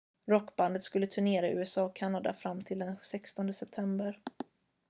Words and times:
rockbandet 0.27 0.81
skulle 0.83 1.07
turnera 1.07 1.47
i 1.47 1.51
usa 1.55 1.83
och 1.83 1.95
kanada 1.95 2.33
fram 2.33 2.61
till 2.63 2.79
den 2.79 2.95
16 3.01 3.53
september 3.53 4.19